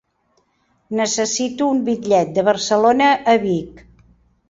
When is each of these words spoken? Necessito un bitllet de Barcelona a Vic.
Necessito 1.01 1.69
un 1.75 1.85
bitllet 1.91 2.35
de 2.41 2.47
Barcelona 2.51 3.15
a 3.37 3.41
Vic. 3.49 3.89